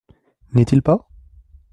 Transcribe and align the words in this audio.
N’est-il 0.53 0.81
pas? 0.81 1.07